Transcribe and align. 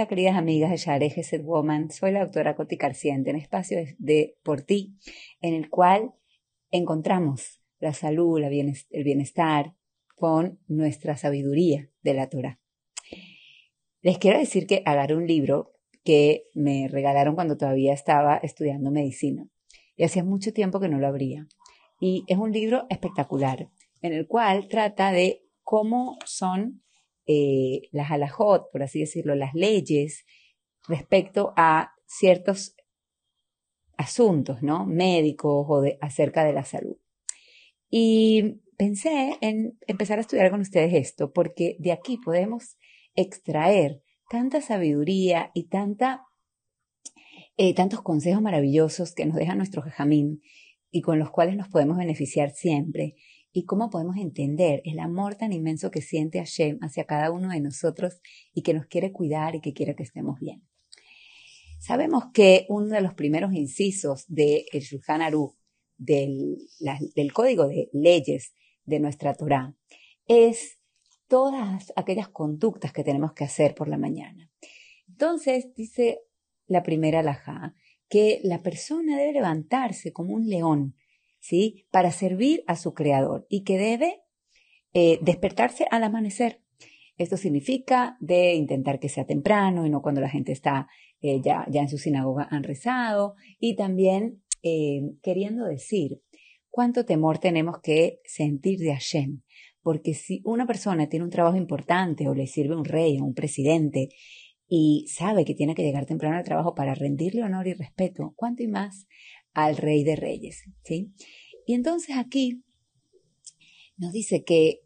Hola, 0.00 0.08
queridas 0.08 0.36
amigas 0.36 0.70
de 0.70 0.78
Share 0.78 1.10
Gesed 1.10 1.42
Woman. 1.44 1.90
Soy 1.90 2.10
la 2.10 2.20
doctora 2.20 2.56
Coti 2.56 2.78
Carciente, 2.78 3.28
en 3.28 3.36
espacio 3.36 3.84
de 3.98 4.34
Por 4.42 4.62
Ti, 4.62 4.96
en 5.42 5.52
el 5.52 5.68
cual 5.68 6.14
encontramos 6.70 7.60
la 7.80 7.92
salud, 7.92 8.40
el 8.40 9.04
bienestar 9.04 9.74
con 10.16 10.58
nuestra 10.68 11.18
sabiduría 11.18 11.90
de 12.00 12.14
la 12.14 12.30
Torah. 12.30 12.58
Les 14.00 14.16
quiero 14.16 14.38
decir 14.38 14.66
que 14.66 14.82
agarré 14.86 15.16
un 15.16 15.26
libro 15.26 15.74
que 16.02 16.44
me 16.54 16.88
regalaron 16.88 17.34
cuando 17.34 17.58
todavía 17.58 17.92
estaba 17.92 18.38
estudiando 18.38 18.90
medicina 18.90 19.50
y 19.96 20.04
hacía 20.04 20.24
mucho 20.24 20.54
tiempo 20.54 20.80
que 20.80 20.88
no 20.88 20.98
lo 20.98 21.08
abría. 21.08 21.46
Y 22.00 22.24
es 22.26 22.38
un 22.38 22.52
libro 22.52 22.86
espectacular 22.88 23.68
en 24.00 24.14
el 24.14 24.26
cual 24.26 24.66
trata 24.66 25.12
de 25.12 25.44
cómo 25.62 26.16
son 26.24 26.80
eh, 27.32 27.82
las 27.92 28.10
alajot, 28.10 28.72
por 28.72 28.82
así 28.82 28.98
decirlo, 28.98 29.36
las 29.36 29.54
leyes 29.54 30.24
respecto 30.88 31.52
a 31.56 31.92
ciertos 32.04 32.74
asuntos, 33.96 34.64
¿no? 34.64 34.84
Médicos 34.84 35.64
o 35.68 35.80
de, 35.80 35.96
acerca 36.00 36.42
de 36.42 36.52
la 36.52 36.64
salud. 36.64 36.96
Y 37.88 38.62
pensé 38.76 39.36
en 39.42 39.78
empezar 39.86 40.18
a 40.18 40.22
estudiar 40.22 40.50
con 40.50 40.60
ustedes 40.60 40.92
esto, 40.92 41.32
porque 41.32 41.76
de 41.78 41.92
aquí 41.92 42.16
podemos 42.16 42.76
extraer 43.14 44.02
tanta 44.28 44.60
sabiduría 44.60 45.52
y 45.54 45.68
tanta, 45.68 46.24
eh, 47.56 47.74
tantos 47.74 48.02
consejos 48.02 48.42
maravillosos 48.42 49.14
que 49.14 49.26
nos 49.26 49.36
deja 49.36 49.54
nuestro 49.54 49.82
jajamín 49.82 50.42
y 50.90 51.00
con 51.00 51.20
los 51.20 51.30
cuales 51.30 51.56
nos 51.56 51.68
podemos 51.68 51.96
beneficiar 51.96 52.50
siempre 52.50 53.14
y 53.52 53.64
cómo 53.64 53.90
podemos 53.90 54.16
entender 54.16 54.80
el 54.84 54.98
amor 54.98 55.34
tan 55.34 55.52
inmenso 55.52 55.90
que 55.90 56.02
siente 56.02 56.38
Hashem 56.38 56.78
hacia 56.82 57.04
cada 57.04 57.30
uno 57.30 57.50
de 57.50 57.60
nosotros 57.60 58.20
y 58.54 58.62
que 58.62 58.74
nos 58.74 58.86
quiere 58.86 59.12
cuidar 59.12 59.54
y 59.54 59.60
que 59.60 59.72
quiere 59.72 59.94
que 59.94 60.02
estemos 60.02 60.38
bien. 60.38 60.62
Sabemos 61.78 62.24
que 62.32 62.66
uno 62.68 62.94
de 62.94 63.00
los 63.00 63.14
primeros 63.14 63.52
incisos 63.54 64.24
de 64.28 64.66
Shulchan 64.72 65.22
Aruch, 65.22 65.54
del, 65.96 66.58
del 67.14 67.32
código 67.32 67.66
de 67.66 67.88
leyes 67.92 68.54
de 68.84 69.00
nuestra 69.00 69.34
Torah, 69.34 69.74
es 70.26 70.78
todas 71.26 71.92
aquellas 71.96 72.28
conductas 72.28 72.92
que 72.92 73.04
tenemos 73.04 73.32
que 73.32 73.44
hacer 73.44 73.74
por 73.74 73.88
la 73.88 73.98
mañana. 73.98 74.50
Entonces, 75.08 75.74
dice 75.74 76.20
la 76.66 76.82
primera 76.82 77.20
alajá, 77.20 77.74
que 78.08 78.40
la 78.42 78.62
persona 78.62 79.16
debe 79.16 79.32
levantarse 79.32 80.12
como 80.12 80.34
un 80.34 80.48
león 80.48 80.96
¿sí? 81.40 81.86
Para 81.90 82.12
servir 82.12 82.62
a 82.66 82.76
su 82.76 82.94
creador 82.94 83.46
y 83.48 83.64
que 83.64 83.78
debe 83.78 84.22
eh, 84.92 85.18
despertarse 85.22 85.86
al 85.90 86.04
amanecer. 86.04 86.60
Esto 87.16 87.36
significa 87.36 88.16
de 88.20 88.54
intentar 88.54 88.98
que 88.98 89.08
sea 89.08 89.26
temprano 89.26 89.84
y 89.84 89.90
no 89.90 90.00
cuando 90.00 90.20
la 90.20 90.30
gente 90.30 90.52
está 90.52 90.88
eh, 91.20 91.40
ya, 91.44 91.66
ya, 91.70 91.82
en 91.82 91.88
su 91.88 91.98
sinagoga 91.98 92.48
han 92.50 92.62
rezado 92.62 93.34
y 93.58 93.76
también 93.76 94.42
eh, 94.62 95.02
queriendo 95.22 95.66
decir 95.66 96.22
cuánto 96.70 97.04
temor 97.04 97.38
tenemos 97.38 97.80
que 97.82 98.20
sentir 98.24 98.78
de 98.78 98.92
Hashem. 98.92 99.42
Porque 99.82 100.14
si 100.14 100.42
una 100.44 100.66
persona 100.66 101.08
tiene 101.08 101.24
un 101.24 101.30
trabajo 101.30 101.56
importante 101.56 102.28
o 102.28 102.34
le 102.34 102.46
sirve 102.46 102.74
un 102.74 102.84
rey 102.84 103.18
o 103.18 103.24
un 103.24 103.34
presidente 103.34 104.08
y 104.66 105.06
sabe 105.08 105.44
que 105.44 105.54
tiene 105.54 105.74
que 105.74 105.82
llegar 105.82 106.06
temprano 106.06 106.36
al 106.36 106.44
trabajo 106.44 106.74
para 106.74 106.94
rendirle 106.94 107.42
honor 107.42 107.66
y 107.66 107.74
respeto, 107.74 108.32
¿cuánto 108.36 108.62
y 108.62 108.68
más 108.68 109.06
al 109.54 109.76
rey 109.76 110.04
de 110.04 110.16
reyes, 110.16 110.64
¿sí? 110.84 111.12
Y 111.66 111.74
entonces 111.74 112.16
aquí 112.16 112.62
nos 113.96 114.12
dice 114.12 114.44
que 114.44 114.80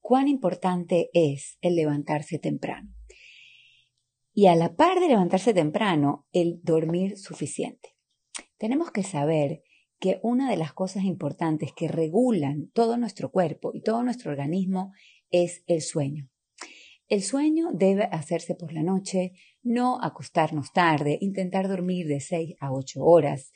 cuán 0.00 0.28
importante 0.28 1.10
es 1.12 1.58
el 1.60 1.76
levantarse 1.76 2.38
temprano. 2.38 2.92
Y 4.32 4.46
a 4.46 4.54
la 4.54 4.74
par 4.74 5.00
de 5.00 5.08
levantarse 5.08 5.52
temprano, 5.52 6.26
el 6.32 6.60
dormir 6.62 7.18
suficiente. 7.18 7.96
Tenemos 8.58 8.90
que 8.90 9.02
saber 9.02 9.62
que 9.98 10.18
una 10.22 10.50
de 10.50 10.56
las 10.56 10.72
cosas 10.72 11.04
importantes 11.04 11.72
que 11.76 11.88
regulan 11.88 12.70
todo 12.72 12.96
nuestro 12.96 13.30
cuerpo 13.30 13.72
y 13.74 13.82
todo 13.82 14.02
nuestro 14.02 14.30
organismo 14.30 14.92
es 15.30 15.62
el 15.66 15.82
sueño. 15.82 16.30
El 17.06 17.22
sueño 17.22 17.70
debe 17.72 18.04
hacerse 18.04 18.54
por 18.54 18.72
la 18.72 18.82
noche, 18.82 19.32
no 19.62 20.00
acostarnos 20.02 20.72
tarde, 20.72 21.18
intentar 21.20 21.68
dormir 21.68 22.06
de 22.06 22.20
6 22.20 22.54
a 22.60 22.72
8 22.72 23.00
horas, 23.02 23.52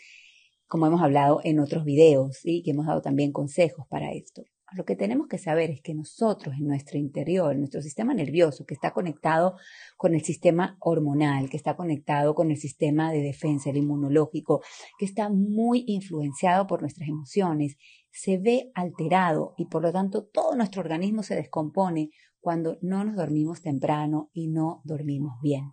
como 0.75 0.89
hemos 0.89 1.03
hablado 1.03 1.41
en 1.45 1.61
otros 1.61 1.85
videos 1.85 2.41
y 2.43 2.65
que 2.65 2.73
hemos 2.73 2.87
dado 2.87 3.01
también 3.01 3.31
consejos 3.31 3.87
para 3.89 4.11
esto. 4.11 4.43
Lo 4.73 4.85
que 4.85 4.97
tenemos 4.97 5.29
que 5.29 5.39
saber 5.39 5.71
es 5.71 5.81
que 5.81 5.95
nosotros 5.95 6.57
en 6.59 6.67
nuestro 6.67 6.99
interior, 6.99 7.53
en 7.53 7.61
nuestro 7.61 7.81
sistema 7.81 8.13
nervioso, 8.13 8.67
que 8.67 8.75
está 8.75 8.93
conectado 8.93 9.55
con 9.97 10.17
el 10.17 10.23
sistema 10.23 10.77
hormonal, 10.81 11.49
que 11.49 11.57
está 11.57 11.77
conectado 11.77 12.35
con 12.35 12.51
el 12.51 12.57
sistema 12.57 13.13
de 13.13 13.23
defensa, 13.23 13.71
el 13.71 13.77
inmunológico, 13.77 14.65
que 14.99 15.05
está 15.05 15.29
muy 15.29 15.85
influenciado 15.87 16.67
por 16.67 16.81
nuestras 16.81 17.09
emociones, 17.09 17.77
se 18.11 18.39
ve 18.39 18.73
alterado 18.75 19.55
y 19.57 19.67
por 19.67 19.81
lo 19.81 19.93
tanto 19.93 20.25
todo 20.25 20.57
nuestro 20.57 20.81
organismo 20.81 21.23
se 21.23 21.37
descompone 21.37 22.11
cuando 22.41 22.79
no 22.83 23.05
nos 23.05 23.15
dormimos 23.15 23.63
temprano 23.63 24.29
y 24.33 24.49
no 24.49 24.83
dormimos 24.83 25.35
bien. 25.41 25.73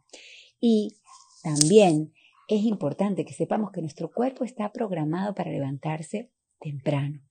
Y 0.59 0.95
también 1.41 2.13
es 2.51 2.65
importante 2.65 3.23
que 3.23 3.33
sepamos 3.33 3.71
que 3.71 3.79
nuestro 3.79 4.11
cuerpo 4.11 4.43
está 4.43 4.73
programado 4.73 5.33
para 5.33 5.51
levantarse 5.51 6.33
temprano. 6.59 7.21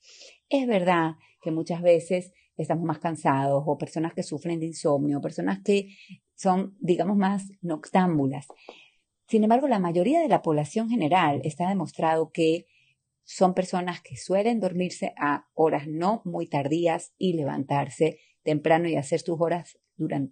Es 0.48 0.66
verdad 0.66 1.16
que 1.42 1.50
muchas 1.50 1.82
veces 1.82 2.32
estamos 2.56 2.84
más 2.84 3.00
cansados 3.00 3.62
o 3.66 3.76
personas 3.76 4.14
que 4.14 4.22
sufren 4.22 4.60
de 4.60 4.66
insomnio, 4.66 5.20
personas 5.20 5.60
que 5.62 5.94
son, 6.34 6.74
digamos, 6.80 7.18
más 7.18 7.52
noctámbulas. 7.60 8.46
Sin 9.28 9.44
embargo, 9.44 9.68
la 9.68 9.78
mayoría 9.78 10.20
de 10.20 10.28
la 10.28 10.40
población 10.40 10.88
general 10.88 11.42
está 11.44 11.68
demostrado 11.68 12.30
que 12.32 12.66
son 13.22 13.52
personas 13.52 14.00
que 14.00 14.16
suelen 14.16 14.58
dormirse 14.58 15.12
a 15.18 15.50
horas 15.52 15.86
no 15.86 16.22
muy 16.24 16.46
tardías 16.46 17.12
y 17.18 17.34
levantarse 17.34 18.20
temprano 18.42 18.88
y 18.88 18.96
hacer 18.96 19.20
sus 19.20 19.38
horas 19.38 19.78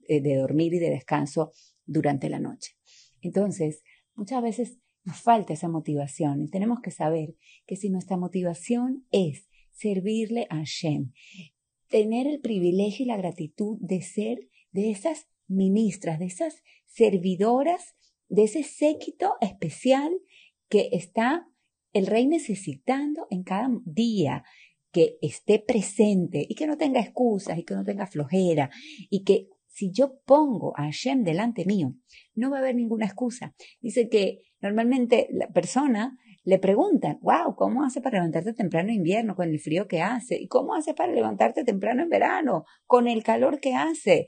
eh, 0.08 0.22
de 0.22 0.36
dormir 0.36 0.72
y 0.72 0.78
de 0.78 0.88
descanso 0.88 1.52
durante 1.84 2.30
la 2.30 2.40
noche. 2.40 2.72
Entonces, 3.20 3.82
Muchas 4.18 4.42
veces 4.42 4.78
nos 5.04 5.20
falta 5.20 5.52
esa 5.52 5.68
motivación 5.68 6.42
y 6.42 6.48
tenemos 6.48 6.80
que 6.80 6.90
saber 6.90 7.36
que 7.66 7.76
si 7.76 7.88
nuestra 7.88 8.16
motivación 8.16 9.06
es 9.12 9.48
servirle 9.70 10.48
a 10.50 10.56
Hashem, 10.56 11.12
tener 11.86 12.26
el 12.26 12.40
privilegio 12.40 13.04
y 13.04 13.06
la 13.06 13.16
gratitud 13.16 13.78
de 13.80 14.02
ser 14.02 14.48
de 14.72 14.90
esas 14.90 15.28
ministras, 15.46 16.18
de 16.18 16.26
esas 16.26 16.64
servidoras, 16.86 17.94
de 18.28 18.42
ese 18.42 18.64
séquito 18.64 19.34
especial 19.40 20.10
que 20.68 20.88
está 20.90 21.46
el 21.92 22.08
rey 22.08 22.26
necesitando 22.26 23.28
en 23.30 23.44
cada 23.44 23.70
día, 23.84 24.42
que 24.90 25.16
esté 25.22 25.60
presente 25.60 26.44
y 26.48 26.56
que 26.56 26.66
no 26.66 26.76
tenga 26.76 27.00
excusas 27.00 27.56
y 27.56 27.62
que 27.62 27.74
no 27.74 27.84
tenga 27.84 28.08
flojera 28.08 28.68
y 29.10 29.22
que 29.22 29.48
si 29.78 29.92
yo 29.92 30.18
pongo 30.24 30.76
a 30.76 30.82
Hashem 30.82 31.22
delante 31.22 31.64
mío, 31.64 31.94
no 32.34 32.50
va 32.50 32.56
a 32.56 32.60
haber 32.60 32.74
ninguna 32.74 33.06
excusa. 33.06 33.54
Dice 33.80 34.08
que 34.08 34.40
normalmente 34.60 35.28
la 35.30 35.46
persona 35.50 36.18
le 36.42 36.58
preguntan, 36.58 37.20
wow, 37.20 37.54
¿cómo 37.54 37.84
hace 37.84 38.00
para 38.00 38.18
levantarte 38.18 38.54
temprano 38.54 38.88
en 38.88 38.96
invierno 38.96 39.36
con 39.36 39.48
el 39.48 39.60
frío 39.60 39.86
que 39.86 40.02
hace? 40.02 40.36
¿Y 40.36 40.48
cómo 40.48 40.74
hace 40.74 40.94
para 40.94 41.12
levantarte 41.12 41.62
temprano 41.62 42.02
en 42.02 42.08
verano 42.08 42.64
con 42.86 43.06
el 43.06 43.22
calor 43.22 43.60
que 43.60 43.76
hace? 43.76 44.26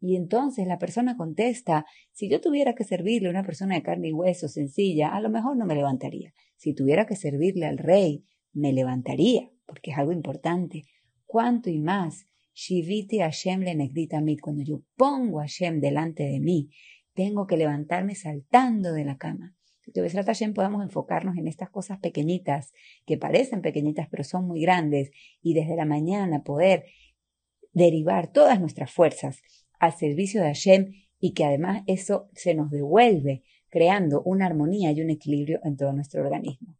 Y 0.00 0.16
entonces 0.16 0.66
la 0.66 0.78
persona 0.78 1.16
contesta, 1.16 1.86
si 2.10 2.28
yo 2.28 2.40
tuviera 2.40 2.74
que 2.74 2.82
servirle 2.82 3.28
a 3.28 3.30
una 3.30 3.44
persona 3.44 3.76
de 3.76 3.84
carne 3.84 4.08
y 4.08 4.12
hueso 4.12 4.48
sencilla, 4.48 5.10
a 5.10 5.20
lo 5.20 5.30
mejor 5.30 5.56
no 5.56 5.64
me 5.64 5.76
levantaría. 5.76 6.32
Si 6.56 6.74
tuviera 6.74 7.06
que 7.06 7.14
servirle 7.14 7.66
al 7.66 7.78
rey, 7.78 8.24
me 8.52 8.72
levantaría, 8.72 9.48
porque 9.64 9.92
es 9.92 9.98
algo 9.98 10.10
importante. 10.10 10.82
¿Cuánto 11.24 11.70
y 11.70 11.78
más 11.78 12.24
Shiviti 12.58 13.20
Hashem 13.20 13.60
le 13.60 13.76
negrita 13.76 14.18
a 14.18 14.20
mí. 14.20 14.36
Cuando 14.36 14.64
yo 14.64 14.82
pongo 14.96 15.38
a 15.38 15.42
Hashem 15.42 15.80
delante 15.80 16.24
de 16.24 16.40
mí, 16.40 16.70
tengo 17.14 17.46
que 17.46 17.56
levantarme 17.56 18.16
saltando 18.16 18.92
de 18.92 19.04
la 19.04 19.16
cama. 19.16 19.54
Que 19.94 20.00
a 20.00 20.22
Hashem 20.24 20.54
podamos 20.54 20.82
enfocarnos 20.82 21.36
en 21.38 21.46
estas 21.46 21.70
cosas 21.70 22.00
pequeñitas, 22.00 22.72
que 23.06 23.16
parecen 23.16 23.62
pequeñitas, 23.62 24.08
pero 24.10 24.24
son 24.24 24.46
muy 24.46 24.60
grandes, 24.60 25.12
y 25.40 25.54
desde 25.54 25.76
la 25.76 25.84
mañana 25.84 26.42
poder 26.42 26.86
derivar 27.72 28.32
todas 28.32 28.60
nuestras 28.60 28.90
fuerzas 28.90 29.40
al 29.78 29.92
servicio 29.96 30.40
de 30.40 30.48
Hashem 30.48 30.92
y 31.20 31.34
que 31.34 31.44
además 31.44 31.84
eso 31.86 32.28
se 32.34 32.54
nos 32.54 32.70
devuelve 32.70 33.44
creando 33.68 34.20
una 34.22 34.46
armonía 34.46 34.90
y 34.90 35.00
un 35.00 35.10
equilibrio 35.10 35.60
en 35.62 35.76
todo 35.76 35.92
nuestro 35.92 36.22
organismo. 36.22 36.77